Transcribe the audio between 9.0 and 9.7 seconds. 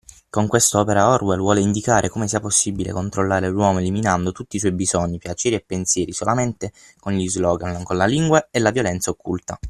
occulta.